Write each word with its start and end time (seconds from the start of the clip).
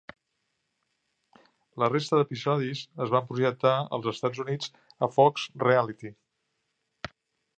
La 1.83 1.89
resta 1.91 2.21
d'episodis 2.21 2.81
es 3.05 3.13
van 3.15 3.29
projectar 3.33 3.75
als 3.99 4.09
Estats 4.13 4.43
Units 4.47 4.73
a 5.09 5.13
Fox 5.19 5.47
Reality. 5.67 6.15